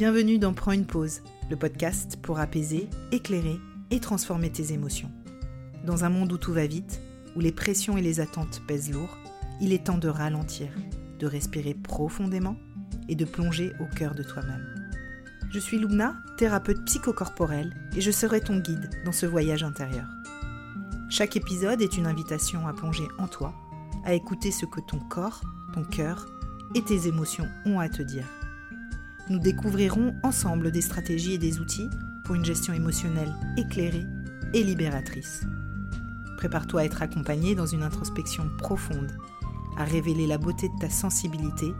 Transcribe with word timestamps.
Bienvenue 0.00 0.38
dans 0.38 0.54
Prends 0.54 0.72
une 0.72 0.86
pause, 0.86 1.20
le 1.50 1.56
podcast 1.56 2.16
pour 2.22 2.38
apaiser, 2.38 2.88
éclairer 3.12 3.60
et 3.90 4.00
transformer 4.00 4.50
tes 4.50 4.72
émotions. 4.72 5.10
Dans 5.84 6.04
un 6.04 6.08
monde 6.08 6.32
où 6.32 6.38
tout 6.38 6.54
va 6.54 6.66
vite, 6.66 7.02
où 7.36 7.40
les 7.40 7.52
pressions 7.52 7.98
et 7.98 8.00
les 8.00 8.18
attentes 8.18 8.62
pèsent 8.66 8.90
lourd, 8.90 9.18
il 9.60 9.74
est 9.74 9.84
temps 9.84 9.98
de 9.98 10.08
ralentir, 10.08 10.68
de 11.18 11.26
respirer 11.26 11.74
profondément 11.74 12.56
et 13.10 13.14
de 13.14 13.26
plonger 13.26 13.74
au 13.78 13.94
cœur 13.94 14.14
de 14.14 14.22
toi-même. 14.22 14.64
Je 15.50 15.58
suis 15.58 15.78
Luna, 15.78 16.16
thérapeute 16.38 16.82
psychocorporelle, 16.86 17.74
et 17.94 18.00
je 18.00 18.10
serai 18.10 18.40
ton 18.40 18.58
guide 18.58 18.88
dans 19.04 19.12
ce 19.12 19.26
voyage 19.26 19.64
intérieur. 19.64 20.08
Chaque 21.10 21.36
épisode 21.36 21.82
est 21.82 21.98
une 21.98 22.06
invitation 22.06 22.66
à 22.66 22.72
plonger 22.72 23.06
en 23.18 23.28
toi, 23.28 23.52
à 24.06 24.14
écouter 24.14 24.50
ce 24.50 24.64
que 24.64 24.80
ton 24.80 24.98
corps, 24.98 25.42
ton 25.74 25.84
cœur 25.84 26.26
et 26.74 26.80
tes 26.80 27.06
émotions 27.06 27.48
ont 27.66 27.80
à 27.80 27.90
te 27.90 28.00
dire. 28.00 28.24
Nous 29.30 29.38
découvrirons 29.38 30.12
ensemble 30.24 30.72
des 30.72 30.80
stratégies 30.80 31.34
et 31.34 31.38
des 31.38 31.60
outils 31.60 31.88
pour 32.24 32.34
une 32.34 32.44
gestion 32.44 32.72
émotionnelle 32.72 33.32
éclairée 33.56 34.04
et 34.54 34.64
libératrice. 34.64 35.42
Prépare-toi 36.36 36.80
à 36.80 36.84
être 36.84 37.00
accompagné 37.00 37.54
dans 37.54 37.66
une 37.66 37.84
introspection 37.84 38.50
profonde, 38.58 39.16
à 39.76 39.84
révéler 39.84 40.26
la 40.26 40.36
beauté 40.36 40.68
de 40.68 40.80
ta 40.80 40.90
sensibilité 40.90 41.72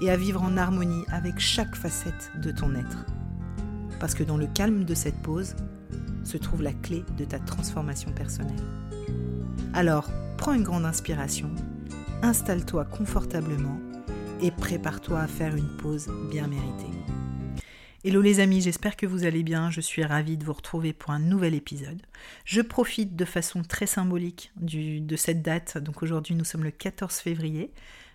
et 0.00 0.10
à 0.10 0.16
vivre 0.16 0.42
en 0.42 0.56
harmonie 0.56 1.04
avec 1.08 1.38
chaque 1.38 1.76
facette 1.76 2.30
de 2.40 2.50
ton 2.50 2.74
être. 2.74 3.04
Parce 4.00 4.14
que 4.14 4.24
dans 4.24 4.38
le 4.38 4.46
calme 4.46 4.84
de 4.84 4.94
cette 4.94 5.20
pause 5.20 5.54
se 6.24 6.38
trouve 6.38 6.62
la 6.62 6.72
clé 6.72 7.04
de 7.18 7.26
ta 7.26 7.38
transformation 7.38 8.10
personnelle. 8.12 8.56
Alors, 9.74 10.10
prends 10.38 10.54
une 10.54 10.62
grande 10.62 10.86
inspiration, 10.86 11.50
installe-toi 12.22 12.86
confortablement 12.86 13.78
et 14.42 14.50
prépare-toi 14.50 15.20
à 15.20 15.26
faire 15.26 15.56
une 15.56 15.76
pause 15.76 16.08
bien 16.30 16.46
méritée. 16.46 16.90
Hello 18.04 18.20
les 18.20 18.40
amis, 18.40 18.60
j'espère 18.60 18.96
que 18.96 19.06
vous 19.06 19.24
allez 19.24 19.42
bien. 19.42 19.70
Je 19.70 19.80
suis 19.80 20.04
ravie 20.04 20.36
de 20.36 20.44
vous 20.44 20.52
retrouver 20.52 20.92
pour 20.92 21.10
un 21.10 21.18
nouvel 21.18 21.54
épisode. 21.54 22.00
Je 22.44 22.60
profite 22.60 23.16
de 23.16 23.24
façon 23.24 23.62
très 23.62 23.86
symbolique 23.86 24.52
de 24.56 25.16
cette 25.16 25.42
date. 25.42 25.78
Donc 25.78 26.02
aujourd'hui, 26.02 26.34
nous 26.34 26.44
sommes 26.44 26.64
le 26.64 26.70
14 26.70 27.14
février, 27.16 27.72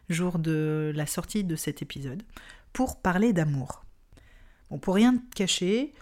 jour 0.09 0.39
de 0.39 0.91
la 0.95 1.05
sortie 1.05 1.44
de 1.44 1.55
cet 1.55 1.81
épisode, 1.81 2.23
pour 2.72 3.02
parler 3.02 3.33
d'amour. 3.33 3.83
Bon, 4.69 4.78
pour 4.78 4.95
rien 4.95 5.17
te 5.17 5.35
cacher, 5.35 5.94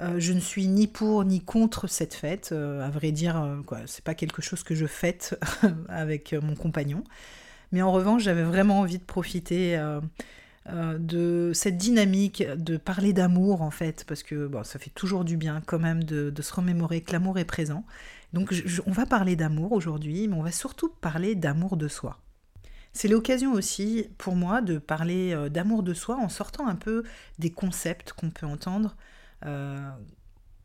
euh, 0.00 0.18
je 0.18 0.32
ne 0.32 0.40
suis 0.40 0.66
ni 0.66 0.86
pour 0.86 1.24
ni 1.24 1.40
contre 1.40 1.86
cette 1.86 2.14
fête. 2.14 2.50
Euh, 2.52 2.84
à 2.84 2.90
vrai 2.90 3.12
dire, 3.12 3.40
euh, 3.40 3.62
quoi, 3.62 3.80
c'est 3.86 4.04
pas 4.04 4.14
quelque 4.14 4.42
chose 4.42 4.62
que 4.62 4.74
je 4.74 4.86
fête 4.86 5.38
avec 5.88 6.32
mon 6.32 6.54
compagnon. 6.54 7.04
Mais 7.72 7.82
en 7.82 7.92
revanche, 7.92 8.22
j'avais 8.22 8.44
vraiment 8.44 8.80
envie 8.80 8.98
de 8.98 9.04
profiter 9.04 9.76
euh, 10.70 10.98
de 10.98 11.52
cette 11.54 11.78
dynamique 11.78 12.42
de 12.42 12.76
parler 12.76 13.14
d'amour 13.14 13.62
en 13.62 13.70
fait, 13.70 14.04
parce 14.06 14.22
que 14.22 14.50
ça 14.64 14.78
fait 14.78 14.90
toujours 14.90 15.24
du 15.24 15.38
bien 15.38 15.62
quand 15.64 15.78
même 15.78 16.04
de, 16.04 16.42
se 16.42 16.52
remémorer 16.52 17.00
que 17.00 17.12
l'amour 17.12 17.38
est 17.38 17.46
présent. 17.46 17.84
Donc 18.34 18.54
on 18.84 18.92
va 18.92 19.06
parler 19.06 19.34
d'amour 19.34 19.72
aujourd'hui, 19.72 20.28
mais 20.28 20.36
on 20.36 20.42
va 20.42 20.52
surtout 20.52 20.90
parler 21.00 21.34
d'amour 21.34 21.78
de 21.78 21.88
soi. 21.88 22.18
C'est 22.92 23.08
l'occasion 23.08 23.54
aussi 23.54 24.10
pour 24.18 24.36
moi 24.36 24.60
de 24.60 24.76
parler 24.76 25.32
euh, 25.32 25.48
d'amour 25.48 25.82
de 25.82 25.94
soi 25.94 26.16
en 26.16 26.28
sortant 26.28 26.66
un 26.66 26.76
peu 26.76 27.02
des 27.38 27.50
concepts 27.50 28.12
qu'on 28.12 28.28
peut 28.28 28.46
entendre. 28.46 28.94
Euh, 29.46 29.78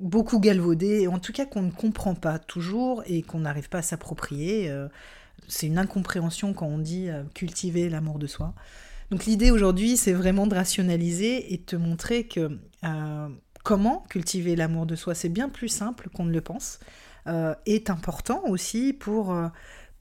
beaucoup 0.01 0.41
galvaudés, 0.41 1.07
en 1.07 1.19
tout 1.19 1.31
cas 1.31 1.45
qu'on 1.45 1.61
ne 1.61 1.71
comprend 1.71 2.15
pas 2.15 2.39
toujours 2.39 3.03
et 3.05 3.21
qu'on 3.21 3.39
n'arrive 3.39 3.69
pas 3.69 3.77
à 3.77 3.83
s'approprier. 3.83 4.69
C'est 5.47 5.67
une 5.67 5.77
incompréhension 5.77 6.53
quand 6.53 6.67
on 6.67 6.77
dit 6.77 7.09
cultiver 7.33 7.89
l'amour 7.89 8.19
de 8.19 8.27
soi. 8.27 8.53
Donc 9.13 9.25
l'idée 9.25 9.52
aujourd'hui, 9.52 9.95
c'est 9.95 10.13
vraiment 10.13 10.47
de 10.47 10.55
rationaliser 10.55 11.53
et 11.53 11.58
de 11.58 11.63
te 11.63 11.75
montrer 11.75 12.25
que 12.25 12.58
euh, 12.83 13.30
comment 13.63 14.05
cultiver 14.09 14.55
l'amour 14.55 14.88
de 14.88 14.95
soi, 14.95 15.13
c'est 15.13 15.30
bien 15.30 15.50
plus 15.50 15.67
simple 15.67 16.09
qu'on 16.09 16.25
ne 16.25 16.31
le 16.33 16.41
pense, 16.41 16.80
euh, 17.27 17.53
est 17.67 17.91
important 17.91 18.41
aussi 18.47 18.91
pour, 18.91 19.31
euh, 19.31 19.50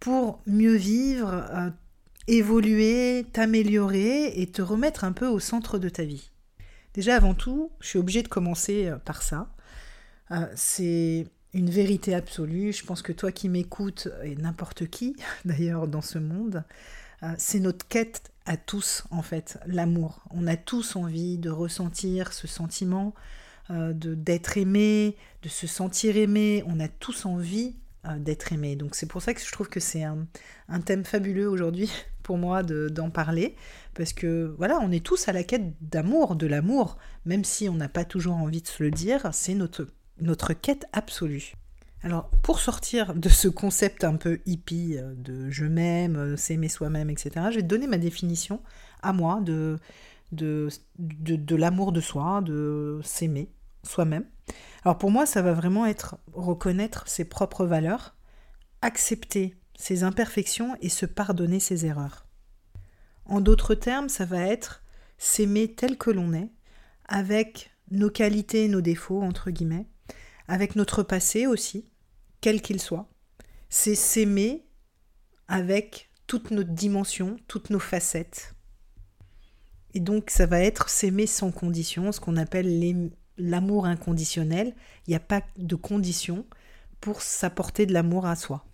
pour 0.01 0.41
mieux 0.47 0.77
vivre, 0.77 1.73
évoluer, 2.27 3.27
t'améliorer 3.35 4.41
et 4.41 4.47
te 4.47 4.63
remettre 4.63 5.05
un 5.05 5.13
peu 5.13 5.27
au 5.27 5.41
centre 5.41 5.79
de 5.79 5.91
ta 5.91 6.05
vie. 6.05 6.31
Déjà 6.95 7.15
avant 7.15 7.35
tout, 7.35 7.71
je 7.81 7.89
suis 7.89 7.99
obligée 7.99 8.23
de 8.23 8.29
commencer 8.29 8.91
par 9.05 9.23
ça. 9.23 9.49
c'est 10.55 11.27
une 11.55 11.71
vérité 11.71 12.15
absolue. 12.15 12.73
Je 12.73 12.85
pense 12.85 13.03
que 13.03 13.13
toi 13.13 13.33
qui 13.33 13.49
m'écoutes, 13.49 14.09
et 14.25 14.37
n'importe 14.37 14.87
qui 14.87 15.17
d'ailleurs 15.45 15.89
dans 15.89 16.03
ce 16.03 16.19
monde, 16.19 16.65
c'est 17.39 17.61
notre 17.61 17.87
quête 17.87 18.33
à 18.47 18.57
tous 18.57 19.05
en 19.11 19.23
fait 19.23 19.59
l'amour. 19.67 20.25
On 20.31 20.47
a 20.47 20.57
tous 20.57 20.97
envie 20.97 21.39
de 21.39 21.51
ressentir 21.51 22.33
ce 22.33 22.47
sentiment 22.47 23.15
euh, 23.71 23.93
de 23.93 24.15
d'être 24.15 24.59
aimé, 24.59 25.17
de 25.43 25.49
se 25.49 25.67
sentir 25.67 26.17
aimé. 26.17 26.65
On 26.67 26.81
a 26.81 26.89
tous 26.89 27.27
envie 27.27 27.77
euh, 28.07 28.19
d'être 28.19 28.53
aimé. 28.53 28.75
Donc 28.77 28.95
c'est 28.95 29.07
pour 29.07 29.23
ça 29.23 29.35
que 29.35 29.41
je 29.41 29.53
trouve 29.53 29.69
que 29.69 29.81
c'est 29.81 30.03
un, 30.03 30.27
thème 30.85 31.05
fabuleux 31.05 31.49
aujourd'hui 31.49 31.91
pour 32.23 32.39
moi 32.39 32.63
d'en 32.63 33.11
parler 33.11 33.57
parce 33.95 34.13
que 34.13 34.55
voilà, 34.59 34.79
on 34.81 34.91
est 34.91 35.05
tous 35.05 35.29
à 35.29 35.33
la 35.33 35.45
quête 35.45 35.75
d'amour, 35.81 36.35
de 36.37 36.47
l'amour, 36.47 36.99
même 37.25 37.45
si 37.45 37.69
on 37.69 37.75
n'a 37.75 37.89
pas 37.89 38.05
toujours 38.05 38.37
envie 38.37 38.63
de 38.63 38.69
se 38.69 38.83
le 38.83 38.91
dire. 38.91 39.29
C'est 39.33 39.55
notre 39.55 39.87
notre 40.23 40.53
quête 40.53 40.87
absolue. 40.93 41.55
Alors, 42.05 42.29
pour 42.43 42.59
sortir 42.59 43.15
de 43.15 43.29
ce 43.29 43.47
concept 43.47 44.03
un 44.03 44.17
peu 44.17 44.41
hippie 44.45 44.97
euh, 44.97 45.15
de 45.15 45.51
je 45.51 45.65
m'aime, 45.65 46.17
euh, 46.17 46.37
s'aimer 46.37 46.69
soi-même, 46.69 47.11
etc., 47.11 47.47
je 47.51 47.57
vais 47.57 47.63
donner 47.63 47.87
ma 47.87 47.99
définition 47.99 48.61
à 49.03 49.13
moi 49.13 49.41
de, 49.41 49.79
de, 50.33 50.69
de, 50.99 51.57
l'amour 51.57 51.93
de 51.93 52.01
soi, 52.01 52.41
de 52.43 53.01
s'aimer 53.05 53.53
soi-même. 53.85 54.25
Alors, 54.85 54.99
pour 54.99 55.13
moi, 55.13 55.27
ça 55.27 55.43
va 55.43 55.53
vraiment 55.53 55.87
être 55.87 56.17
reconnaître 56.33 57.07
ses 57.07 57.25
propres 57.25 57.67
valeurs, 57.67 58.17
accepter 58.81 59.55
ses 59.77 60.03
imperfections 60.03 60.77
et 60.81 60.89
se 60.89 61.07
pardonner 61.07 61.61
ses 61.61 61.87
erreurs. 61.87 62.27
En 63.27 63.41
d'autres 63.41 63.77
termes, 63.77 64.09
ça 64.09 64.25
va 64.25 64.41
être 64.41 64.83
s'aimer 65.19 65.73
tel 65.73 65.97
que 65.97 66.11
l'on 66.11 66.35
est, 66.35 66.51
avec 67.07 67.71
nos 67.93 68.11
qualités 68.11 68.65
et 68.65 68.69
nos 68.69 68.81
défauts, 68.81 69.23
entre 69.23 69.51
guillemets, 69.51 69.87
avec 70.49 70.77
notre 70.77 71.03
passé 71.03 71.47
aussi, 71.47 71.87
quel 72.41 72.63
qu'il 72.63 72.81
soit. 72.81 73.09
C'est 73.69 73.95
s'aimer 73.95 74.67
avec 75.49 76.11
toutes 76.27 76.51
nos 76.51 76.65
dimensions, 76.65 77.37
toutes 77.49 77.71
nos 77.71 77.79
facettes. 77.79 78.55
Et 79.95 80.01
donc 80.01 80.31
ça 80.31 80.47
va 80.47 80.61
être 80.61 80.89
s'aimer 80.89 81.27
sans 81.27 81.51
condition, 81.51 82.13
ce 82.13 82.21
qu'on 82.21 82.37
appelle 82.37 83.13
l'amour 83.37 83.87
inconditionnel. 83.87 84.75
Il 85.07 85.11
n'y 85.11 85.17
a 85.17 85.21
pas 85.21 85.43
de 85.57 85.77
condition 85.77 86.47
pour 87.01 87.21
s'apporter 87.23 87.87
de 87.87 87.93
l'amour 87.93 88.27
à 88.27 88.37
soi. 88.37 88.65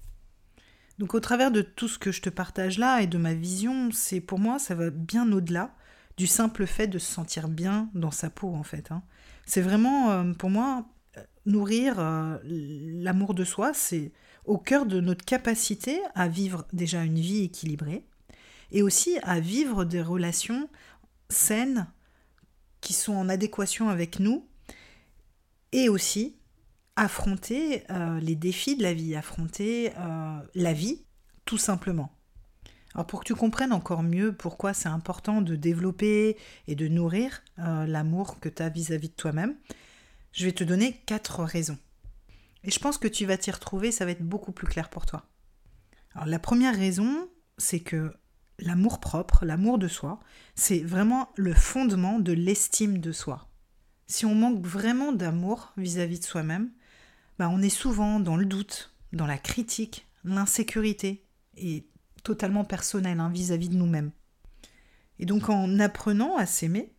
Donc 0.99 1.15
au 1.15 1.21
travers 1.21 1.51
de 1.51 1.63
tout 1.63 1.89
ce 1.89 1.99
que 1.99 2.13
je 2.13 2.23
te 2.23 2.31
partage 2.31 2.79
là 2.79 3.03
et 3.03 3.07
de 3.07 3.19
ma 3.19 3.35
vision, 3.35 3.91
c'est 3.93 4.21
pour 4.21 4.39
moi 4.39 4.59
ça 4.59 4.75
va 4.75 4.91
bien 4.91 5.31
au-delà 5.33 5.75
du 6.17 6.27
simple 6.27 6.67
fait 6.67 6.89
de 6.89 6.99
se 6.99 7.13
sentir 7.13 7.49
bien 7.49 7.89
dans 7.95 8.11
sa 8.11 8.31
peau 8.31 8.55
en 8.55 8.65
fait. 8.65 8.91
Hein. 8.91 9.03
C'est 9.47 9.61
vraiment 9.61 10.11
euh, 10.11 10.33
pour 10.33 10.51
moi 10.51 10.85
nourrir 11.49 11.99
euh, 11.99 12.39
l'amour 12.45 13.35
de 13.35 13.43
soi, 13.43 13.73
c'est 13.75 14.13
au 14.45 14.59
cœur 14.59 14.87
de 14.87 15.01
notre 15.01 15.25
capacité 15.25 16.01
à 16.15 16.29
vivre 16.29 16.67
déjà 16.73 17.03
une 17.03 17.19
vie 17.19 17.45
équilibrée 17.45 18.05
et 18.71 18.83
aussi 18.83 19.19
à 19.23 19.41
vivre 19.41 19.85
des 19.85 20.03
relations 20.03 20.69
saines 21.29 21.89
qui 22.81 22.93
sont 22.93 23.15
en 23.15 23.29
adéquation 23.29 23.89
avec 23.89 24.21
nous 24.21 24.47
et 25.73 25.89
aussi 25.89 26.37
affronter 26.97 27.83
euh, 27.91 28.21
les 28.21 28.35
défis 28.35 28.77
de 28.77 28.83
la 28.83 28.93
vie, 28.93 29.17
affronter 29.17 29.93
euh, 29.99 30.39
la 30.55 30.73
vie 30.73 31.03
tout 31.45 31.59
simplement. 31.59 32.13
Alors 32.95 33.07
pour 33.07 33.21
que 33.21 33.27
tu 33.27 33.35
comprennes 33.35 33.73
encore 33.73 34.03
mieux 34.03 34.33
pourquoi 34.33 34.75
c'est 34.75 34.89
important 34.89 35.41
de 35.41 35.57
développer 35.57 36.37
et 36.67 36.75
de 36.75 36.89
nourrir 36.89 37.43
l'amour 37.57 38.41
que 38.41 38.49
tu 38.49 38.63
as 38.63 38.71
vis-à-vis 38.71 39.11
de 39.11 39.15
toi-même, 39.15 39.55
je 40.33 40.45
vais 40.45 40.53
te 40.53 40.65
donner 40.65 41.03
quatre 41.07 41.43
raisons. 41.43 41.79
Et 42.65 42.71
je 42.71 42.79
pense 42.79 42.99
que 42.99 43.09
tu 43.09 43.27
vas 43.27 43.39
t'y 43.39 43.51
retrouver, 43.51 43.93
ça 43.93 44.05
va 44.05 44.11
être 44.11 44.23
beaucoup 44.23 44.53
plus 44.53 44.67
clair 44.67 44.91
pour 44.91 45.07
toi. 45.07 45.29
Alors 46.15 46.27
la 46.27 46.39
première 46.39 46.75
raison, 46.75 47.29
c'est 47.57 47.81
que 47.81 48.13
l'amour 48.59 49.01
propre, 49.01 49.45
l'amour 49.45 49.79
de 49.79 49.89
soi, 49.89 50.21
c'est 50.55 50.81
vraiment 50.81 51.31
le 51.37 51.55
fondement 51.55 52.19
de 52.19 52.33
l'estime 52.33 52.99
de 52.99 53.13
soi. 53.13 53.49
Si 54.07 54.27
on 54.27 54.35
manque 54.35 54.65
vraiment 54.65 55.13
d'amour 55.13 55.73
vis-à-vis 55.77 56.19
de 56.19 56.25
soi-même, 56.25 56.71
bah 57.39 57.49
on 57.51 57.63
est 57.63 57.69
souvent 57.69 58.21
dans 58.21 58.37
le 58.37 58.47
doute, 58.47 58.95
dans 59.13 59.27
la 59.27 59.39
critique, 59.39 60.07
l'insécurité, 60.25 61.25
et 61.57 61.87
totalement 62.25 62.65
personnel 62.65 63.21
hein, 63.21 63.31
vis-à-vis 63.31 63.69
de 63.69 63.77
nous-mêmes. 63.77 64.11
Et 65.19 65.27
donc 65.27 65.49
en 65.49 65.79
apprenant 65.79 66.37
à 66.37 66.47
s'aimer, 66.47 66.93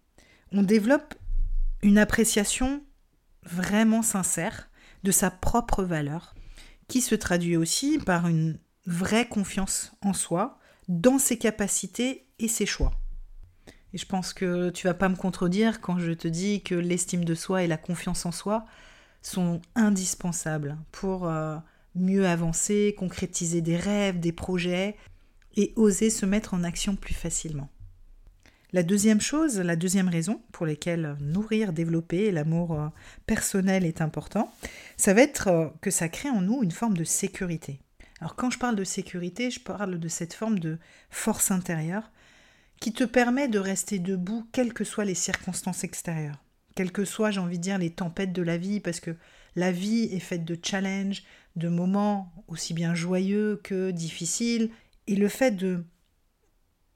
on 0.52 0.64
développe 0.64 1.16
une 1.82 1.98
appréciation 1.98 2.84
vraiment 3.44 4.02
sincère 4.02 4.70
de 5.04 5.12
sa 5.12 5.32
propre 5.32 5.84
valeur, 5.84 6.36
qui 6.88 7.02
se 7.02 7.16
traduit 7.16 7.58
aussi 7.58 8.00
par 8.00 8.28
une 8.28 8.60
vraie 8.86 9.28
confiance 9.28 9.94
en 10.02 10.14
soi, 10.14 10.60
dans 10.88 11.20
ses 11.20 11.38
capacités 11.38 12.28
et 12.40 12.48
ses 12.48 12.66
choix. 12.66 12.92
Et 13.94 13.98
je 13.98 14.06
pense 14.06 14.34
que 14.34 14.70
tu 14.70 14.88
vas 14.88 14.94
pas 14.94 15.10
me 15.10 15.16
contredire 15.16 15.82
quand 15.82 16.00
je 16.00 16.12
te 16.12 16.28
dis 16.28 16.62
que 16.62 16.76
l'estime 16.76 17.26
de 17.26 17.36
soi 17.36 17.64
et 17.64 17.68
la 17.68 17.78
confiance 17.78 18.26
en 18.26 18.32
soi 18.32 18.66
sont 19.22 19.62
indispensables 19.76 20.78
pour 20.92 21.28
euh, 21.28 21.58
mieux 21.96 22.28
avancer, 22.28 22.96
concrétiser 22.98 23.62
des 23.62 23.78
rêves, 23.78 24.20
des 24.20 24.32
projets 24.32 24.96
et 25.56 25.74
oser 25.76 26.10
se 26.10 26.26
mettre 26.26 26.54
en 26.54 26.64
action 26.64 26.96
plus 26.96 27.16
facilement. 27.16 27.70
La 28.72 28.84
deuxième 28.84 29.20
chose, 29.20 29.58
la 29.58 29.76
deuxième 29.76 30.10
raison 30.10 30.42
pour 30.52 30.68
laquelle 30.68 31.18
nourrir, 31.22 31.74
développer 31.74 32.30
l'amour 32.32 32.80
euh, 32.80 32.88
personnel 33.26 33.84
est 33.84 34.00
important, 34.00 34.54
ça 34.96 35.16
va 35.16 35.22
être 35.22 35.48
euh, 35.48 35.68
que 35.82 35.90
ça 35.90 36.08
crée 36.08 36.30
en 36.30 36.42
nous 36.42 36.62
une 36.62 36.70
forme 36.70 36.96
de 36.96 37.04
sécurité. 37.04 37.80
Alors 38.22 38.36
quand 38.36 38.52
je 38.52 38.60
parle 38.60 38.76
de 38.76 38.84
sécurité, 38.84 39.50
je 39.50 39.60
parle 39.60 39.98
de 39.98 40.08
cette 40.08 40.36
forme 40.36 40.60
de 40.60 40.78
force 41.10 41.50
intérieure 41.50 42.12
qui 42.80 42.94
te 42.94 43.04
permet 43.04 43.48
de 43.48 43.58
rester 43.58 43.98
debout 43.98 44.48
quelles 44.52 44.74
que 44.74 44.84
soient 44.84 45.06
les 45.06 45.16
circonstances 45.16 45.84
extérieures, 45.84 46.44
quelles 46.76 46.92
que 46.92 47.06
soient, 47.06 47.32
j'ai 47.32 47.40
envie 47.40 47.58
de 47.58 47.64
dire, 47.64 47.80
les 47.80 47.90
tempêtes 47.90 48.34
de 48.34 48.44
la 48.44 48.58
vie, 48.58 48.80
parce 48.80 49.00
que 49.00 49.16
la 49.56 49.72
vie 49.72 50.04
est 50.14 50.20
faite 50.20 50.46
de 50.46 50.58
challenges, 50.62 51.24
de 51.56 51.70
moments 51.70 52.32
aussi 52.48 52.76
bien 52.76 52.94
joyeux 52.94 53.60
que 53.64 53.90
difficiles, 53.90 54.70
et 55.08 55.16
le 55.16 55.28
fait 55.28 55.52
de 55.52 55.84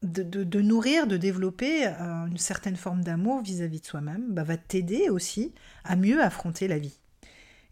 de, 0.04 0.62
nourrir, 0.62 1.08
de 1.08 1.18
développer 1.18 1.88
euh, 1.88 2.26
une 2.26 2.38
certaine 2.38 2.76
forme 2.76 3.04
d'amour 3.04 3.42
vis-à-vis 3.42 3.80
de 3.80 3.86
soi-même, 3.86 4.26
bah, 4.30 4.44
va 4.44 4.58
t'aider 4.58 5.10
aussi 5.10 5.54
à 5.84 5.96
mieux 5.96 6.22
affronter 6.22 6.68
la 6.68 6.78
vie. 6.78 7.00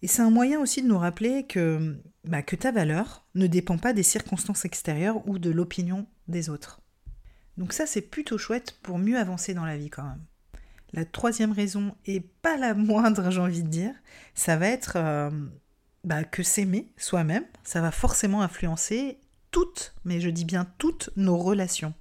Et 0.01 0.07
c'est 0.07 0.22
un 0.22 0.31
moyen 0.31 0.60
aussi 0.60 0.81
de 0.81 0.88
nous 0.88 0.98
rappeler 0.98 1.45
que, 1.45 1.95
bah, 2.24 2.42
que 2.42 2.56
ta 2.56 2.72
valeur 2.72 3.25
ne 3.36 3.48
dépend 3.48 3.78
pas 3.78 3.94
des 3.94 4.04
circonstances 4.04 4.66
extérieures 4.66 5.28
ou 5.28 5.38
de 5.38 5.51
l'opinion 5.51 6.07
des 6.28 6.50
autres. 6.50 6.81
Donc 7.57 7.74
ça, 7.74 7.86
c'est 7.86 8.01
plutôt 8.01 8.38
chouette 8.38 8.78
pour 8.81 8.98
mieux 8.98 9.18
avancer 9.18 9.54
dans 9.54 9.66
la 9.66 9.78
vie 9.78 9.89
quand 9.89 10.04
même. 10.04 10.24
La 10.94 11.06
troisième 11.06 11.51
raison, 11.51 11.95
et 12.06 12.19
pas 12.19 12.57
la 12.57 12.74
moindre, 12.74 13.30
j'ai 13.30 13.39
envie 13.39 13.63
de 13.63 13.69
dire, 13.69 13.94
ça 14.33 14.57
va 14.57 14.68
être 14.68 14.94
euh, 14.95 15.30
bah, 16.04 16.24
que 16.24 16.44
s'aimer 16.44 16.92
soi-même, 16.98 17.45
ça 17.63 17.81
va 17.81 17.92
forcément 17.92 18.42
influencer 18.42 19.19
toutes, 19.51 19.94
mais 20.06 20.19
je 20.19 20.30
dis 20.30 20.45
bien 20.45 20.66
toutes 20.78 21.10
nos 21.16 21.38
relations. 21.38 21.94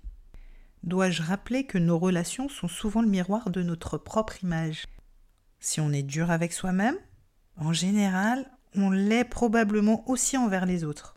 Dois-je 0.82 1.22
rappeler 1.22 1.64
que 1.64 1.78
nos 1.78 1.98
relations 1.98 2.48
sont 2.48 2.68
souvent 2.68 3.02
le 3.02 3.08
miroir 3.08 3.50
de 3.50 3.62
notre 3.62 3.98
propre 3.98 4.42
image? 4.42 4.86
Si 5.58 5.80
on 5.80 5.92
est 5.92 6.02
dur 6.02 6.30
avec 6.30 6.54
soi-même, 6.54 6.96
en 7.56 7.74
général, 7.74 8.50
on 8.74 8.90
l'est 8.90 9.24
probablement 9.24 10.08
aussi 10.08 10.38
envers 10.38 10.64
les 10.64 10.84
autres. 10.84 11.16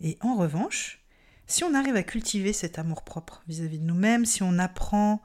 Et 0.00 0.16
en 0.22 0.36
revanche, 0.36 1.04
si 1.46 1.64
on 1.64 1.74
arrive 1.74 1.96
à 1.96 2.02
cultiver 2.02 2.54
cet 2.54 2.78
amour-propre 2.78 3.42
vis-à-vis 3.46 3.78
de 3.78 3.84
nous-mêmes, 3.84 4.24
si 4.24 4.42
on 4.42 4.58
apprend 4.58 5.20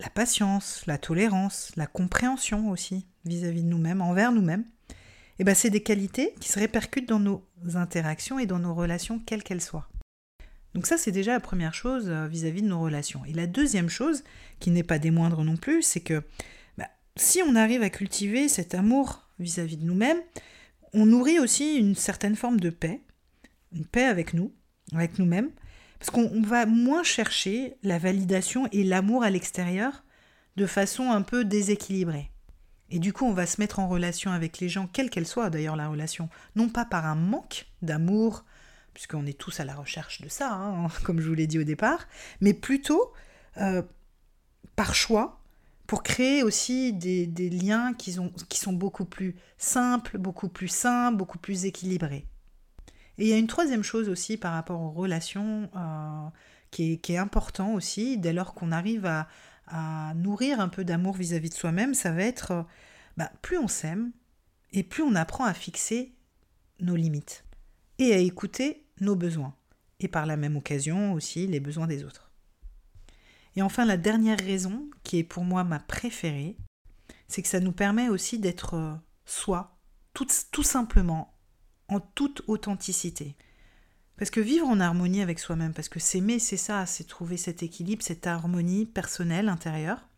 la 0.00 0.10
patience, 0.10 0.84
la 0.86 0.98
tolérance, 0.98 1.70
la 1.76 1.86
compréhension 1.86 2.70
aussi 2.70 3.06
vis-à-vis 3.24 3.62
de 3.62 3.68
nous-mêmes, 3.68 4.00
envers 4.00 4.32
nous-mêmes, 4.32 4.64
eh 5.38 5.44
ben 5.44 5.54
c'est 5.54 5.70
des 5.70 5.82
qualités 5.82 6.34
qui 6.40 6.50
se 6.50 6.58
répercutent 6.58 7.08
dans 7.08 7.20
nos 7.20 7.44
interactions 7.74 8.38
et 8.38 8.46
dans 8.46 8.58
nos 8.58 8.74
relations, 8.74 9.20
quelles 9.20 9.42
qu'elles 9.44 9.60
soient. 9.60 9.88
Donc 10.74 10.86
ça, 10.86 10.98
c'est 10.98 11.12
déjà 11.12 11.32
la 11.32 11.40
première 11.40 11.74
chose 11.74 12.06
euh, 12.08 12.26
vis-à-vis 12.26 12.62
de 12.62 12.68
nos 12.68 12.80
relations. 12.80 13.24
Et 13.26 13.32
la 13.32 13.46
deuxième 13.46 13.88
chose, 13.88 14.24
qui 14.58 14.70
n'est 14.70 14.82
pas 14.82 14.98
des 14.98 15.10
moindres 15.10 15.44
non 15.44 15.56
plus, 15.56 15.82
c'est 15.82 16.00
que 16.00 16.22
bah, 16.76 16.88
si 17.16 17.40
on 17.46 17.54
arrive 17.54 17.82
à 17.82 17.90
cultiver 17.90 18.48
cet 18.48 18.74
amour 18.74 19.28
vis-à-vis 19.38 19.76
de 19.76 19.84
nous-mêmes, 19.84 20.20
on 20.92 21.06
nourrit 21.06 21.38
aussi 21.38 21.76
une 21.76 21.94
certaine 21.94 22.36
forme 22.36 22.60
de 22.60 22.70
paix, 22.70 23.00
une 23.72 23.86
paix 23.86 24.04
avec 24.04 24.34
nous, 24.34 24.52
avec 24.92 25.18
nous-mêmes, 25.18 25.50
parce 25.98 26.10
qu'on 26.10 26.42
va 26.42 26.66
moins 26.66 27.02
chercher 27.02 27.76
la 27.82 27.98
validation 27.98 28.68
et 28.72 28.84
l'amour 28.84 29.22
à 29.22 29.30
l'extérieur 29.30 30.04
de 30.56 30.66
façon 30.66 31.10
un 31.10 31.22
peu 31.22 31.44
déséquilibrée. 31.44 32.30
Et 32.90 32.98
du 32.98 33.12
coup, 33.12 33.24
on 33.24 33.32
va 33.32 33.46
se 33.46 33.60
mettre 33.60 33.78
en 33.78 33.88
relation 33.88 34.30
avec 34.30 34.58
les 34.58 34.68
gens, 34.68 34.86
quelle 34.86 35.10
qu'elle 35.10 35.26
soit 35.26 35.50
d'ailleurs 35.50 35.76
la 35.76 35.88
relation, 35.88 36.28
non 36.54 36.68
pas 36.68 36.84
par 36.84 37.06
un 37.06 37.14
manque 37.14 37.66
d'amour, 37.82 38.44
puisqu'on 38.94 39.26
est 39.26 39.38
tous 39.38 39.60
à 39.60 39.64
la 39.64 39.74
recherche 39.74 40.20
de 40.20 40.28
ça, 40.28 40.52
hein, 40.52 40.88
comme 41.04 41.20
je 41.20 41.28
vous 41.28 41.34
l'ai 41.34 41.46
dit 41.46 41.58
au 41.58 41.64
départ, 41.64 42.06
mais 42.40 42.54
plutôt 42.54 43.12
euh, 43.58 43.82
par 44.76 44.94
choix, 44.94 45.40
pour 45.86 46.02
créer 46.02 46.42
aussi 46.42 46.92
des, 46.92 47.50
liens 47.50 47.92
qui, 47.92 48.16
qui, 48.48 48.58
sont 48.58 48.72
beaucoup 48.72 49.04
plus 49.04 49.36
simples, 49.58 50.16
beaucoup 50.16 50.48
plus 50.48 50.68
sains, 50.68 51.12
beaucoup 51.12 51.38
plus 51.38 51.66
équilibrés. 51.66 52.26
Et 53.18 53.24
il 53.24 53.28
y 53.28 53.32
a 53.32 53.36
une 53.36 53.46
troisième 53.46 53.82
chose 53.82 54.08
aussi 54.08 54.36
par 54.36 54.54
rapport 54.54 54.80
aux 54.80 54.90
relations 54.90 55.70
euh, 55.76 56.28
qui, 56.70 57.00
est, 57.08 57.16
important 57.18 57.74
aussi, 57.74 58.18
dès 58.18 58.32
lors 58.32 58.54
qu'on 58.54 58.72
arrive 58.72 59.06
à, 59.06 59.26
nourrir 60.16 60.60
un 60.60 60.68
peu 60.68 60.84
d'amour 60.84 61.14
vis-à-vis 61.14 61.48
de 61.48 61.54
soi-même, 61.54 61.94
ça 61.94 62.12
va 62.12 62.22
être, 62.22 62.50
euh, 62.50 62.62
bah, 63.16 63.30
plus 63.40 63.58
on 63.58 63.68
s'aime, 63.68 64.12
et 64.72 64.82
plus 64.82 65.02
on 65.02 65.14
apprend 65.14 65.44
à 65.44 65.54
fixer 65.54 66.14
nos 66.80 66.96
limites, 66.96 67.44
et 67.98 68.12
à 68.12 68.18
écouter 68.18 68.83
nos 69.00 69.16
besoins, 69.16 69.54
et 70.00 70.08
par 70.08 70.26
la 70.26 70.36
même 70.36 70.56
occasion 70.56 71.12
aussi 71.12 71.46
les 71.46 71.60
besoins 71.60 71.86
des 71.86 72.04
autres. 72.04 72.30
Et 73.56 73.62
enfin, 73.62 73.84
la 73.84 73.96
dernière 73.96 74.38
raison, 74.38 74.88
qui 75.02 75.18
est 75.18 75.24
pour 75.24 75.44
moi 75.44 75.64
ma 75.64 75.78
préférée, 75.78 76.56
c'est 77.28 77.42
que 77.42 77.48
ça 77.48 77.60
nous 77.60 77.72
permet 77.72 78.08
aussi 78.08 78.38
d'être 78.38 78.74
euh, 78.74 78.94
soi, 79.24 79.78
tout, 80.12 80.62
simplement, 80.62 81.34
en 81.88 82.00
toute 82.00 82.42
authenticité. 82.46 83.36
Parce 84.16 84.30
que 84.30 84.40
vivre 84.40 84.68
en 84.68 84.80
harmonie 84.80 85.22
avec 85.22 85.40
soi-même, 85.40 85.74
parce 85.74 85.88
que 85.88 85.98
s'aimer, 85.98 86.38
c'est 86.38 86.56
ça, 86.56 86.86
c'est 86.86 87.04
trouver 87.04 87.36
cet 87.36 87.62
équilibre, 87.62 88.02
cette 88.02 88.26
harmonie 88.26 88.86
personnelle, 88.86 89.48
intérieure, 89.48 90.08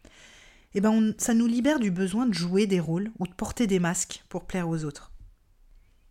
et 0.74 0.78
eh 0.78 0.80
ben 0.82 1.14
ça 1.16 1.32
nous 1.32 1.46
libère 1.46 1.80
du 1.80 1.90
besoin 1.90 2.26
de 2.26 2.34
jouer 2.34 2.66
des 2.66 2.80
rôles 2.80 3.10
ou 3.18 3.26
de 3.26 3.32
porter 3.32 3.66
des 3.66 3.78
masques 3.78 4.22
pour 4.28 4.44
plaire 4.44 4.68
aux 4.68 4.84
autres. 4.84 5.10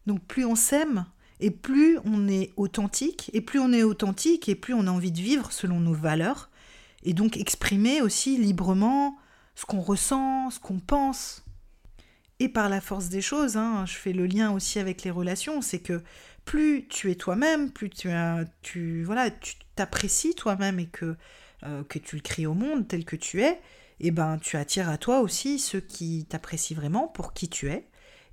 Donc 0.07 0.25
plus 0.25 0.43
on 0.43 0.55
s'aime, 0.55 1.05
et 1.39 1.51
plus 1.51 1.99
on 2.05 2.27
est 2.27 2.53
authentique, 2.55 3.29
et 3.33 3.41
plus 3.41 3.59
on 3.59 3.73
est 3.73 3.83
authentique, 3.83 4.49
et 4.49 4.55
plus 4.55 4.73
on 4.73 4.87
a 4.87 4.91
envie 4.91 5.11
de 5.11 5.21
vivre 5.21 5.51
selon 5.51 5.79
nos 5.79 5.93
valeurs, 5.93 6.49
et 7.03 7.13
donc 7.13 7.37
exprimer 7.37 8.01
aussi 8.01 8.37
librement 8.37 9.17
ce 9.55 9.65
qu'on 9.65 9.81
ressent, 9.81 10.49
ce 10.49 10.59
qu'on 10.59 10.79
pense. 10.79 11.43
Et 12.39 12.49
par 12.49 12.67
la 12.67 12.81
force 12.81 13.07
des 13.07 13.21
choses, 13.21 13.55
hein, 13.55 13.85
je 13.85 13.93
fais 13.93 14.11
le 14.11 14.25
lien 14.25 14.51
aussi 14.51 14.79
avec 14.79 15.03
les 15.03 15.11
relations, 15.11 15.61
c'est 15.61 15.79
que 15.79 16.03
plus 16.43 16.87
tu 16.89 17.09
es 17.09 17.15
toi-même, 17.15 17.71
plus 17.71 17.89
tu, 17.89 18.09
as, 18.09 18.45
tu 18.61 19.03
voilà, 19.03 19.31
tu 19.31 19.55
t'apprécies 19.75 20.35
toi-même 20.35 20.79
et 20.79 20.87
que, 20.87 21.15
euh, 21.63 21.83
que 21.83 21.97
tu 21.97 22.17
le 22.17 22.21
cries 22.21 22.45
au 22.45 22.53
monde 22.53 22.87
tel 22.87 23.05
que 23.05 23.15
tu 23.15 23.41
es, 23.41 23.59
et 24.01 24.07
eh 24.07 24.11
ben 24.11 24.37
tu 24.39 24.57
attires 24.57 24.89
à 24.89 24.97
toi 24.97 25.21
aussi 25.21 25.57
ceux 25.57 25.79
qui 25.79 26.25
t'apprécient 26.27 26.75
vraiment 26.75 27.07
pour 27.07 27.33
qui 27.33 27.47
tu 27.47 27.69
es 27.69 27.87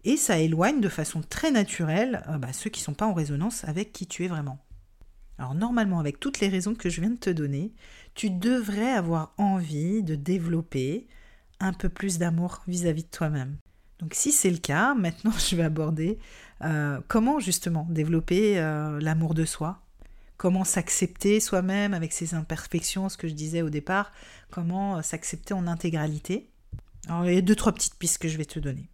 et 0.04 0.16
ça 0.16 0.38
éloigne 0.38 0.80
de 0.80 0.88
façon 0.88 1.23
très 1.23 1.50
naturelle 1.50 2.25
euh, 2.28 2.38
bah, 2.38 2.52
ceux 2.52 2.71
qui 2.71 2.80
ne 2.80 2.85
sont 2.85 2.94
pas 2.94 3.06
en 3.06 3.14
résonance 3.14 3.64
avec 3.64 3.92
qui 3.92 4.06
tu 4.06 4.25
es 4.25 4.28
vraiment. 4.28 4.59
Alors 5.38 5.54
normalement, 5.54 5.99
avec 5.99 6.21
toutes 6.21 6.40
les 6.40 6.49
raisons 6.49 6.75
que 6.75 6.90
je 6.90 7.00
viens 7.00 7.11
de 7.11 7.16
te 7.16 7.30
donner, 7.30 7.73
tu 8.14 8.30
devrais 8.30 8.92
avoir 8.92 9.32
envie 9.38 10.02
de 10.02 10.14
développer 10.14 11.06
un 11.61 11.73
peu 11.73 11.88
plus 11.88 12.18
d'amour 12.18 12.62
vis-à-vis 12.66 13.04
de 13.04 13.11
toi-même. 13.11 13.56
Donc 13.99 14.14
si 14.14 14.32
c'est 14.32 14.50
le 14.50 14.59
cas, 14.59 14.94
maintenant 14.99 15.32
je 15.32 15.56
vais 15.56 15.62
aborder 15.62 16.18
euh, 16.62 17.00
comment 17.09 17.40
justement 17.40 17.87
développer 17.90 18.59
euh, 18.59 19.00
l'amour 19.00 19.35
de 19.35 19.44
soi, 19.44 19.80
comment 20.37 20.64
s'accepter 20.64 21.40
soi-même 21.40 21.94
avec 21.94 22.12
ses 22.12 22.35
imperfections, 22.35 23.09
ce 23.09 23.16
que 23.16 23.28
je 23.28 23.35
disais 23.35 23.62
au 23.62 23.71
départ, 23.71 24.12
comment 24.50 25.02
s'accepter 25.02 25.54
en 25.54 25.66
intégralité. 25.66 26.50
Alors 27.09 27.26
il 27.26 27.35
y 27.35 27.38
a 27.38 27.42
deux, 27.42 27.56
trois 27.56 27.73
petites 27.73 27.97
pistes 27.97 28.18
que 28.18 28.28
je 28.28 28.37
vais 28.37 28.44
te 28.44 28.59
donner. 28.59 28.88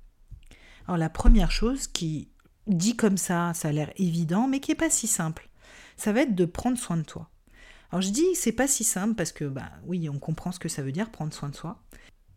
Alors 0.89 0.97
la 0.97 1.11
première 1.11 1.51
chose 1.51 1.87
qui 1.87 2.31
dit 2.67 2.97
comme 2.97 3.19
ça, 3.19 3.53
ça 3.53 3.69
a 3.69 3.73
l'air 3.73 3.93
évident, 3.97 4.49
mais 4.49 4.59
qui 4.59 4.71
n'est 4.71 4.75
pas 4.75 4.89
si 4.89 5.07
simple, 5.07 5.51
ça 5.99 6.13
va 6.13 6.23
être 6.23 6.35
de 6.35 6.47
prendre 6.47 6.79
soin 6.79 6.97
de 6.97 7.03
toi. 7.03 7.29
Alors 7.93 8.01
je 8.01 8.09
dis 8.09 8.35
c'est 8.35 8.53
pas 8.53 8.67
si 8.67 8.85
simple 8.85 9.15
parce 9.15 9.33
que 9.33 9.45
bah 9.45 9.71
oui, 9.85 10.09
on 10.09 10.19
comprend 10.19 10.51
ce 10.51 10.59
que 10.59 10.71
ça 10.71 10.81
veut 10.81 10.93
dire 10.93 11.11
prendre 11.11 11.35
soin 11.35 11.51
de 11.51 11.55
soi. 11.55 11.79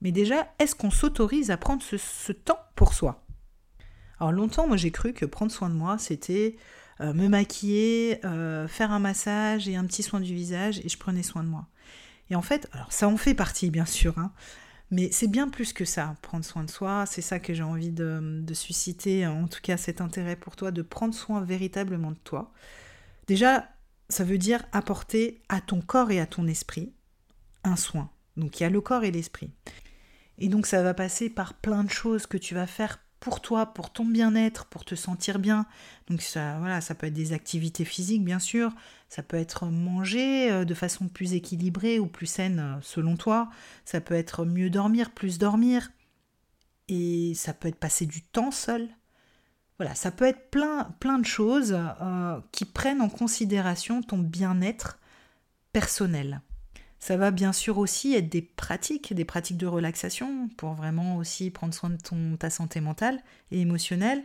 Mais 0.01 0.12
déjà, 0.12 0.53
est-ce 0.60 0.75
qu'on 0.75 0.91
s'autorise 0.91 1.50
à 1.50 1.55
prendre 1.55 1.81
ce, 1.81 2.31
temps 2.34 2.60
pour 2.75 2.93
soi? 2.93 3.24
Alors 4.20 4.34
longtemps, 4.34 4.67
moi 4.67 4.75
j'ai 4.75 4.91
cru 4.91 5.13
que 5.13 5.25
prendre 5.25 5.51
soin 5.51 5.70
de 5.70 5.75
moi, 5.75 5.98
c'était 5.98 6.58
euh, 7.00 7.13
me 7.13 7.29
maquiller, 7.29 8.20
euh, 8.25 8.67
faire 8.67 8.91
un 8.91 9.00
massage 9.00 9.70
et 9.70 9.77
un 9.77 9.86
petit 9.86 10.03
soin 10.03 10.20
du 10.20 10.34
visage, 10.36 10.79
et 10.84 10.89
je 10.89 10.98
prenais 10.98 11.24
soin 11.24 11.43
de 11.43 11.48
moi. 11.48 11.67
Et 12.29 12.36
en 12.36 12.41
fait, 12.41 12.67
alors 12.74 12.91
ça 12.91 13.08
en 13.08 13.15
fait 13.15 13.34
partie 13.34 13.70
bien 13.70 13.86
sûr, 13.86 14.17
hein, 14.17 14.34
mais 14.91 15.10
c'est 15.12 15.29
bien 15.29 15.48
plus 15.48 15.71
que 15.71 15.86
ça, 15.86 16.15
prendre 16.21 16.43
soin 16.43 16.65
de 16.65 16.69
soi. 16.69 17.05
C'est 17.05 17.21
ça 17.21 17.39
que 17.39 17.53
j'ai 17.53 17.63
envie 17.63 17.91
de, 17.91 18.43
susciter, 18.53 19.25
en 19.25 19.48
tout 19.48 19.62
cas 19.62 19.77
cet 19.77 20.01
intérêt 20.01 20.36
pour 20.36 20.57
toi, 20.57 20.71
de 20.71 20.81
prendre 20.81 21.13
soin 21.13 21.41
véritablement 21.41 22.12
de 22.12 22.17
toi. 22.17 22.51
Déjà, 23.27 23.69
ça 24.10 24.25
veut 24.25 24.38
dire 24.38 24.63
apporter 24.74 25.41
à 25.48 25.62
ton 25.62 25.81
corps 25.81 26.12
et 26.12 26.19
à 26.19 26.25
ton 26.25 26.45
esprit 26.45 26.93
un 27.63 27.77
soin. 27.77 28.12
Donc 28.36 28.60
il 28.60 28.63
y 28.63 28.65
a 28.65 28.69
le 28.69 28.81
corps 28.81 29.05
et 29.05 29.12
l'esprit. 29.12 29.51
Et 30.38 30.50
donc 30.50 30.65
ça 30.65 30.83
va 30.83 30.93
passer 30.93 31.29
par 31.29 31.53
plein 31.53 31.86
de 31.86 31.89
choses 31.89 32.27
que 32.27 32.38
tu 32.38 32.53
vas 32.53 32.67
faire 32.67 33.00
pour 33.21 33.39
toi, 33.39 33.67
pour 33.67 33.91
ton 33.91 34.03
bien-être, 34.03 34.65
pour 34.65 34.83
te 34.83 34.95
sentir 34.95 35.39
bien. 35.39 35.67
Donc 36.09 36.21
ça, 36.21 36.57
voilà, 36.59 36.81
ça 36.81 36.95
peut 36.95 37.07
être 37.07 37.13
des 37.13 37.33
activités 37.33 37.85
physiques, 37.85 38.25
bien 38.25 38.39
sûr. 38.39 38.71
Ça 39.09 39.21
peut 39.21 39.37
être 39.37 39.67
manger 39.67 40.51
euh, 40.51 40.65
de 40.65 40.73
façon 40.73 41.07
plus 41.07 41.33
équilibrée 41.33 41.99
ou 41.99 42.07
plus 42.07 42.25
saine 42.25 42.59
euh, 42.59 42.81
selon 42.81 43.15
toi. 43.15 43.49
Ça 43.85 44.01
peut 44.01 44.15
être 44.15 44.43
mieux 44.43 44.71
dormir, 44.71 45.11
plus 45.11 45.37
dormir. 45.37 45.91
Et 46.87 47.33
ça 47.35 47.53
peut 47.53 47.67
être 47.67 47.79
passer 47.79 48.07
du 48.07 48.23
temps 48.23 48.51
seul. 48.51 48.89
Voilà, 49.77 49.93
ça 49.93 50.11
peut 50.11 50.25
être 50.25 50.49
plein, 50.49 50.85
plein 50.99 51.19
de 51.19 51.25
choses 51.25 51.77
euh, 51.77 52.41
qui 52.51 52.65
prennent 52.65 53.01
en 53.01 53.09
considération 53.09 54.01
ton 54.01 54.17
bien-être 54.17 54.99
personnel. 55.73 56.41
Ça 57.01 57.17
va 57.17 57.31
bien 57.31 57.51
sûr 57.51 57.79
aussi 57.79 58.13
être 58.13 58.29
des 58.29 58.43
pratiques, 58.43 59.13
des 59.15 59.25
pratiques 59.25 59.58
de 59.58 59.65
relaxation 59.65 60.50
pour 60.55 60.75
vraiment 60.75 61.17
aussi 61.17 61.50
prendre 61.50 61.74
soin 61.74 61.89
de 61.89 61.98
ton, 61.98 62.38
ta 62.38 62.51
santé 62.51 62.79
mentale 62.79 63.24
et 63.50 63.60
émotionnelle. 63.60 64.24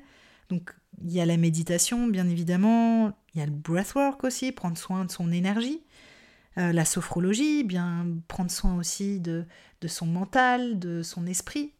Donc 0.51 0.75
il 1.03 1.11
y 1.11 1.23
a 1.23 1.27
la 1.27 1.39
méditation 1.39 2.07
bien 2.07 2.29
évidemment, 2.29 3.17
il 3.35 3.41
y 3.41 3.43
a 3.43 3.47
le 3.47 3.53
breathwork 3.53 4.23
aussi, 4.25 4.53
prendre 4.53 4.77
soin 4.77 5.07
de 5.07 5.11
son 5.11 5.33
énergie, 5.33 5.83
euh, 6.59 6.71
la 6.73 6.85
sophrologie, 6.85 7.65
bien 7.65 8.07
prendre 8.29 8.51
soin 8.51 8.77
aussi 8.77 9.21
de, 9.21 9.47
de, 9.81 9.89
son 9.89 10.07
mental, 10.07 10.79
de 10.79 11.03
son 11.03 11.27
esprit. 11.27 11.73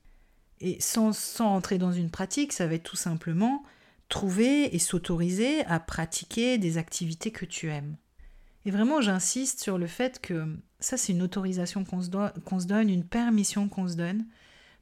Et 0.61 0.81
sans, 0.81 1.15
sans 1.15 1.55
entrer 1.55 1.77
dans 1.77 1.93
une 1.93 2.11
pratique, 2.11 2.55
ça 2.55 2.67
va 2.67 2.73
être 2.73 2.85
tout 2.85 2.97
simplement 2.97 3.63
trouver 4.09 4.75
et 4.75 4.79
s'autoriser 4.79 5.63
à 5.67 5.79
pratiquer 5.79 6.57
des 6.57 6.79
activités 6.79 7.33
que 7.33 7.45
tu 7.45 7.69
aimes. 7.69 7.97
Et 8.67 8.73
vraiment, 8.73 9.01
j'insiste 9.01 9.63
sur 9.63 9.79
le 9.79 9.87
fait 9.87 10.21
que 10.21 10.45
ça, 10.81 10.97
c'est 10.97 11.13
une 11.13 11.23
autorisation 11.23 11.85
qu'on 11.85 12.03
se, 12.03 12.67
donne, 12.67 12.91
une 12.91 13.05
permission 13.05 13.69
qu'on 13.69 13.87
se 13.87 13.95
donne. 13.95 14.27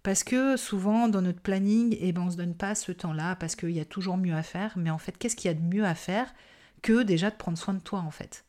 Parce 0.03 0.25
que 0.25 0.57
souvent, 0.57 1.07
dans 1.07 1.21
notre 1.21 1.41
planning, 1.41 1.95
eh 2.01 2.13
ben, 2.13 2.23
on 2.23 2.27
ne 2.27 2.31
se 2.31 2.37
donne 2.37 2.55
pas 2.55 2.75
ce 2.75 2.93
temps-là 2.93 3.37
parce 3.37 3.57
qu'il 3.57 3.71
y 3.73 3.81
a 3.81 3.85
toujours 3.85 4.17
mieux 4.17 4.35
à 4.35 4.43
faire. 4.43 4.73
Mais 4.77 4.89
en 4.89 4.97
fait, 4.97 5.19
qu'est-ce 5.19 5.37
qu'il 5.37 5.51
y 5.51 5.55
a 5.55 5.55
de 5.55 5.63
mieux 5.63 5.85
à 5.85 5.95
faire 5.95 6.33
que 6.81 7.03
déjà 7.03 7.31
de 7.31 7.37
prendre 7.37 7.59
soin 7.59 7.75
de 7.75 7.79
toi, 7.79 8.01
en 8.01 8.11
fait? 8.11 8.47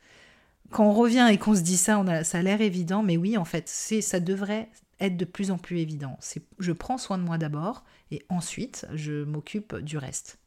Quand 0.71 0.85
on 0.85 0.93
revient 0.93 1.27
et 1.29 1.37
qu'on 1.37 1.53
se 1.53 1.61
dit 1.61 1.77
ça, 1.77 1.99
on 1.99 2.07
a, 2.07 2.23
ça 2.23 2.37
a 2.37 2.41
l'air 2.41 2.61
évident, 2.61 3.03
mais 3.03 3.17
oui, 3.17 3.37
en 3.37 3.45
fait, 3.45 3.67
ça 3.67 4.21
devrait 4.21 4.69
être 5.01 5.17
de 5.17 5.25
plus 5.25 5.51
en 5.51 5.57
plus 5.57 5.79
évident. 5.79 6.17
Je 6.59 6.71
prends 6.71 6.97
soin 6.97 7.17
de 7.17 7.23
moi 7.23 7.37
d'abord 7.37 7.83
et 8.09 8.25
ensuite, 8.29 8.87
je 8.93 9.25
m'occupe 9.25 9.75
du 9.75 9.97
reste. 9.97 10.39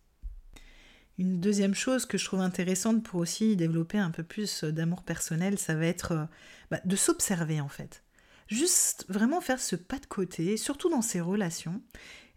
Une 1.18 1.40
deuxième 1.40 1.74
chose 1.74 2.06
que 2.06 2.16
je 2.16 2.24
trouve 2.24 2.40
intéressante 2.40 3.02
pour 3.02 3.20
aussi 3.20 3.56
développer 3.56 3.98
un 3.98 4.12
peu 4.12 4.22
plus 4.22 4.62
d'amour 4.62 5.02
personnel, 5.02 5.58
ça 5.58 5.74
va 5.74 5.86
être 5.86 6.12
euh, 6.12 6.24
bah, 6.70 6.80
de 6.84 6.94
s'observer 6.94 7.60
en 7.60 7.68
fait. 7.68 8.04
Juste 8.46 9.04
vraiment 9.08 9.40
faire 9.40 9.60
ce 9.60 9.74
pas 9.74 9.98
de 9.98 10.06
côté, 10.06 10.56
surtout 10.56 10.88
dans 10.88 11.02
ses 11.02 11.20
relations, 11.20 11.82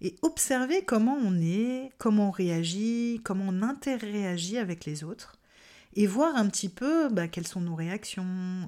et 0.02 0.16
observer 0.24 0.84
comment 0.84 1.16
on 1.16 1.40
est, 1.40 1.92
comment 2.00 2.30
on 2.30 2.32
réagit, 2.32 3.22
comment 3.24 3.46
on 3.48 3.62
interréagit 3.62 4.58
avec 4.58 4.86
les 4.86 5.04
autres, 5.04 5.38
et 5.94 6.08
voir 6.08 6.36
un 6.36 6.50
petit 6.50 6.70
peu 6.70 7.08
bah, 7.10 7.28
quelles 7.28 7.48
sont 7.48 7.62
nos 7.62 7.76
réactions, 7.76 8.26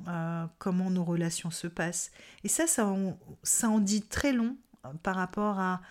euh, 0.08 0.46
comment 0.60 0.92
nos 0.92 1.04
relations 1.04 1.50
se 1.50 1.68
passent. 1.68 2.12
Et 2.44 2.50
ça, 2.50 2.68
ça 2.68 2.86
en, 2.86 3.80
dit 3.80 4.04
très 4.04 4.32
long 4.32 4.56
euh, 4.86 4.90
par 5.02 5.16
rapport 5.16 5.60
à, 5.60 5.82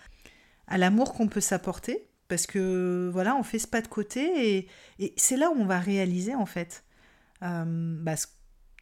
à 0.67 0.77
l'amour 0.77 1.13
qu'on 1.13 1.27
peut 1.27 1.41
s'apporter, 1.41 2.07
parce 2.27 2.47
que 2.47 3.09
voilà, 3.11 3.35
on 3.35 3.43
fait 3.43 3.59
ce 3.59 3.67
pas 3.67 3.81
de 3.81 3.87
côté 3.87 4.67
et, 4.99 5.13
c'est 5.17 5.37
là 5.37 5.49
où 5.49 5.55
on 5.55 5.65
va 5.65 5.79
réaliser 5.79 6.35
en 6.35 6.45
fait 6.45 6.83
euh, 7.43 7.63
bah, 8.01 8.15
ce 8.15 8.27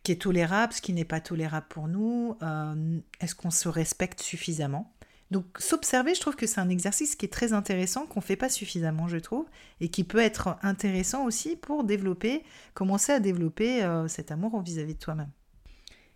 qui 0.04 0.12
est 0.12 0.22
tolérable, 0.22 0.74
ce 0.74 0.82
qui 0.82 0.94
n'est 0.94 1.06
pas 1.06 1.22
tolérable 1.22 1.68
pour 1.70 1.88
nous, 1.88 2.38
euh, 2.42 3.00
est-ce 3.20 3.36
qu'on 3.36 3.52
se 3.52 3.68
respecte 3.70 4.22
suffisamment? 4.22 4.94
Donc 5.32 5.46
s'observer, 5.60 6.14
je 6.14 6.20
trouve 6.20 6.36
que 6.36 6.46
c'est 6.46 6.60
un 6.60 6.70
exercice 6.70 7.16
qui 7.16 7.26
est 7.26 7.30
très 7.30 7.54
intéressant, 7.54 8.06
qu'on 8.06 8.20
ne 8.20 8.26
fait 8.26 8.36
pas 8.36 8.50
suffisamment, 8.50 9.08
je 9.08 9.18
trouve, 9.18 9.46
et 9.80 9.88
qui 9.88 10.04
peut 10.04 10.20
être 10.20 10.58
intéressant 10.62 11.24
aussi 11.24 11.56
pour 11.56 11.86
développer, 11.86 12.44
commencer 12.74 13.14
à 13.14 13.22
développer 13.22 13.84
euh, 13.84 14.10
cet 14.10 14.32
amour 14.32 14.62
vis-à-vis 14.62 14.92
-vis 14.92 14.96
de 14.96 15.00
toi-même. 15.00 15.32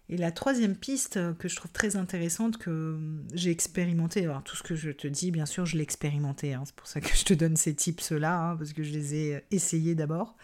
Et 0.07 0.17
la 0.17 0.31
troisième 0.31 0.75
piste 0.75 1.19
que 1.37 1.47
je 1.47 1.55
trouve 1.55 1.71
très 1.71 1.95
intéressante, 1.95 2.57
que 2.57 2.99
j'ai 3.33 3.49
expérimenté, 3.49 4.23
alors 4.25 4.43
tout 4.43 4.55
ce 4.55 4.61
que 4.61 4.75
je 4.75 4.91
te 4.91 5.07
dis, 5.07 5.31
bien 5.31 5.47
sûr, 5.47 5.65
je 5.65 5.77
l'ai 5.77 5.83
expérimenté, 5.83 6.53
hein, 6.53 6.61
c'est 6.65 6.75
pour 6.75 6.85
ça 6.85 7.01
que 7.01 7.15
je 7.15 7.25
te 7.25 7.33
donne 7.33 7.55
ces 7.55 7.73
tips-là, 7.73 8.39
hein, 8.39 8.55
parce 8.55 8.73
que 8.73 8.83
je 8.83 8.91
les 8.91 9.15
ai 9.15 9.45
essayés 9.49 9.95
d'abord. 9.95 10.35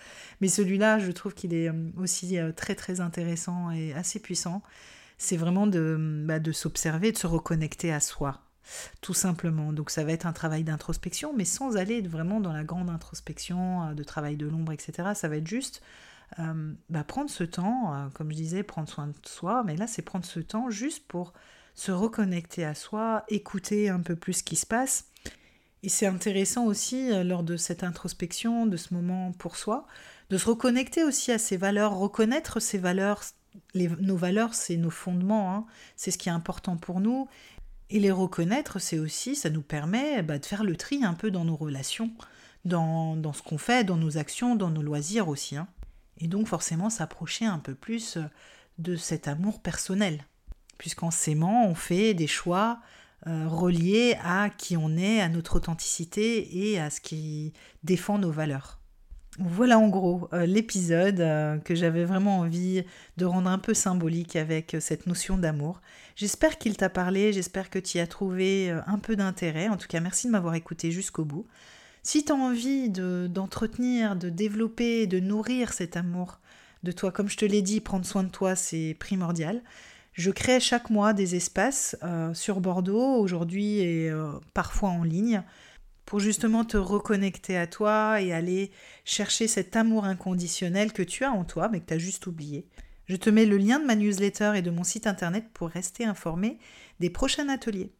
Mais 0.42 0.48
celui-là, 0.48 0.98
je 0.98 1.12
trouve 1.12 1.36
qu'il 1.36 1.54
est 1.54 1.70
euh, 1.70 1.92
aussi 1.98 2.40
euh, 2.40 2.52
très 2.52 2.74
très 2.74 3.02
intéressant 3.02 3.70
et 3.70 3.94
assez 3.94 4.20
puissant. 4.20 4.64
C'est 5.20 5.38
vraiment 5.38 5.68
de, 5.68 6.24
bah, 6.26 6.40
de 6.40 6.52
s'observer, 6.52 7.12
de 7.12 7.18
se 7.18 7.28
reconnecter 7.28 7.94
à 7.94 8.00
soi, 8.00 8.42
tout 9.02 9.14
simplement. 9.14 9.74
Donc 9.74 9.92
ça 9.92 10.04
va 10.04 10.12
être 10.12 10.26
un 10.26 10.34
travail 10.34 10.64
d'introspection, 10.64 11.34
mais 11.38 11.46
sans 11.46 11.78
aller 11.78 12.02
vraiment 12.02 12.40
dans 12.40 12.54
la 12.54 12.64
grande 12.64 12.90
introspection, 12.90 13.90
euh, 13.90 13.94
de 13.94 14.04
travail 14.04 14.38
de 14.38 14.48
l'ombre, 14.48 14.72
etc. 14.72 15.10
Ça 15.14 15.28
va 15.28 15.38
être 15.38 15.48
juste 15.48 15.84
euh, 16.40 16.74
bah, 16.90 17.04
prendre 17.04 17.30
ce 17.30 17.44
temps, 17.44 17.94
euh, 17.94 18.08
comme 18.14 18.32
je 18.32 18.38
disais, 18.38 18.64
prendre 18.64 18.88
soin 18.88 19.08
de 19.08 19.14
soi, 19.24 19.64
mais 19.66 19.76
là 19.76 19.88
c'est 19.88 20.02
prendre 20.02 20.26
ce 20.26 20.40
temps 20.40 20.70
juste 20.70 21.06
pour 21.08 21.34
se 21.76 21.92
reconnecter 21.92 22.66
à 22.66 22.76
soi, 22.76 23.24
écouter 23.28 23.90
un 23.90 24.00
peu 24.02 24.16
plus 24.16 24.34
ce 24.34 24.44
qui 24.44 24.56
se 24.56 24.66
passe. 24.66 25.06
Et 25.84 25.90
c'est 25.90 26.06
intéressant 26.06 26.66
aussi, 26.66 27.12
euh, 27.12 27.24
lors 27.24 27.44
de 27.44 27.58
cette 27.58 27.84
introspection, 27.84 28.66
de 28.66 28.78
ce 28.78 28.94
moment 28.94 29.32
pour 29.34 29.58
soi, 29.58 29.88
de 30.30 30.38
se 30.38 30.46
reconnecter 30.46 31.04
aussi 31.04 31.32
à 31.32 31.38
ses 31.38 31.58
valeurs, 31.58 31.96
reconnaître 31.96 32.60
ses 32.60 32.78
valeurs. 32.78 33.24
nos 33.76 34.16
valeurs, 34.16 34.54
c'est 34.54 34.78
nos 34.78 34.90
fondements, 34.90 35.54
hein. 35.54 35.66
c'est 35.96 36.12
ce 36.12 36.18
qui 36.18 36.30
est 36.30 36.32
important 36.32 36.78
pour 36.78 37.02
nous. 37.02 37.28
Et 37.90 38.00
les 38.00 38.12
reconnaître, 38.12 38.80
c'est 38.80 39.00
aussi, 39.00 39.36
ça 39.36 39.50
nous 39.50 39.62
permet 39.62 40.22
bah, 40.24 40.40
de 40.40 40.46
faire 40.46 40.64
le 40.64 40.78
tri 40.78 41.04
un 41.04 41.14
peu 41.14 41.30
dans 41.30 41.44
nos 41.44 41.58
relations, 41.58 42.12
dans, 42.64 43.34
ce 43.34 43.42
qu'on 43.42 43.58
fait, 43.58 43.84
dans 43.84 43.98
nos 43.98 44.18
actions, 44.18 44.56
dans 44.56 44.70
nos 44.70 44.82
loisirs 44.82 45.28
aussi. 45.28 45.58
Hein 45.58 45.68
et 46.22 46.28
donc 46.28 46.48
forcément 46.48 46.90
s'approcher 46.90 47.46
un 47.46 47.60
peu 47.60 47.76
plus 47.76 48.18
euh, 48.18 48.24
de 48.78 48.96
cet 48.96 49.28
amour 49.28 49.60
personnel. 49.60 50.26
Puisqu'en 50.78 51.12
s'aimant, 51.12 51.66
on 51.68 51.76
fait 51.76 52.14
des 52.14 52.28
choix 52.28 52.80
euh, 53.28 53.48
reliés 53.48 54.18
à 54.24 54.50
qui 54.50 54.78
on 54.78 54.98
est, 54.98 55.22
à 55.22 55.30
notre 55.30 55.58
authenticité 55.58 56.70
et 56.72 56.80
à 56.80 56.90
ce 56.90 57.02
qui 57.02 57.54
défend 57.84 58.18
nos 58.18 58.32
valeurs. 58.32 58.80
Voilà 59.40 59.80
en 59.80 59.88
gros 59.88 60.28
euh, 60.34 60.46
l'épisode 60.46 61.18
que 61.64 61.74
j'avais 61.74 62.04
vraiment 62.04 62.40
envie 62.40 62.84
de 63.18 63.26
rendre 63.26 63.50
un 63.50 63.60
peu 63.60 63.74
symbolique 63.74 64.36
avec 64.36 64.76
cette 64.80 65.08
notion 65.08 65.38
d'amour. 65.38 65.82
J'espère 66.16 66.58
qu'il 66.58 66.76
t'a 66.76 66.90
parlé, 66.90 67.32
j'espère 67.32 67.70
que 67.70 67.80
tu 67.80 67.98
y 67.98 68.02
as 68.02 68.08
trouvé 68.08 68.72
un 68.88 68.98
peu 68.98 69.16
d'intérêt. 69.16 69.70
En 69.70 69.78
tout 69.78 69.88
cas, 69.88 70.00
merci 70.00 70.28
de 70.28 70.32
m'avoir 70.32 70.56
écouté 70.56 70.92
jusqu'au 70.92 71.24
bout. 71.24 71.48
Si 72.04 72.26
tu 72.26 72.32
as 72.32 72.36
envie 72.36 72.90
d'entretenir, 72.90 74.16
de, 74.16 74.30
développer, 74.30 75.06
de 75.06 75.20
nourrir 75.20 75.72
cet 75.74 75.98
amour 75.98 76.40
de 76.84 76.92
toi, 76.92 77.12
comme 77.12 77.30
je 77.30 77.38
te 77.38 77.46
l'ai 77.46 77.62
dit, 77.62 77.80
prendre 77.80 78.06
soin 78.06 78.24
de 78.24 78.30
toi, 78.30 78.56
c'est 78.56 78.96
primordial. 79.00 79.62
Je 80.14 80.32
crée 80.32 80.60
chaque 80.60 80.90
mois 80.90 81.14
des 81.14 81.36
espaces 81.36 81.96
euh, 82.04 82.34
sur 82.34 82.60
Bordeaux, 82.60 83.16
aujourd'hui 83.16 83.80
et 83.80 84.10
euh, 84.10 84.32
parfois 84.54 84.90
en 84.90 85.04
ligne, 85.04 85.44
pour 86.06 86.20
justement 86.20 86.66
te 86.66 86.76
reconnecter 86.76 87.56
à 87.56 87.68
toi 87.68 88.20
et 88.20 88.34
aller 88.34 88.72
chercher 89.06 89.48
cet 89.48 89.76
amour 89.76 90.06
inconditionnel 90.06 90.92
que 90.92 91.04
tu 91.04 91.24
as 91.24 91.32
en 91.32 91.46
toi, 91.46 91.70
mais 91.70 91.80
que 91.80 91.86
tu 91.86 91.94
as 91.94 92.00
juste 92.00 92.28
oublié. 92.28 92.68
Je 93.06 93.16
te 93.16 93.30
mets 93.30 93.46
le 93.46 93.58
lien 93.58 93.80
de 93.80 93.86
ma 93.86 93.96
newsletter 93.96 94.54
et 94.56 94.62
de 94.62 94.72
mon 94.72 94.84
site 94.84 95.08
internet 95.08 95.46
pour 95.54 95.70
rester 95.70 96.04
informé 96.06 96.58
des 97.00 97.10
prochains 97.10 97.48
ateliers. 97.50 97.92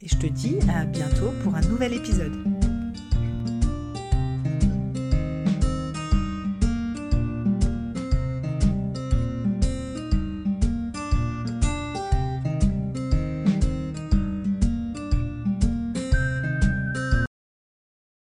Et 0.00 0.08
je 0.08 0.16
te 0.16 0.26
dis 0.26 0.56
à 0.74 0.84
bientôt 0.86 1.30
pour 1.42 1.54
un 1.54 1.60
nouvel 1.62 1.92
épisode. 1.92 2.59